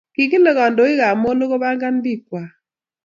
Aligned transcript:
Kikilke 0.15 0.51
kandoik 0.57 0.99
ab 1.09 1.17
Molo 1.23 1.43
kobangan 1.51 1.95
bik 2.03 2.19
kwak 2.27 2.51